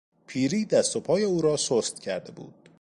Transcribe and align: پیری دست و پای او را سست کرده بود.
پیری 0.27 0.65
دست 0.65 0.95
و 0.95 0.99
پای 0.99 1.23
او 1.23 1.41
را 1.41 1.57
سست 1.57 2.01
کرده 2.01 2.31
بود. 2.31 2.53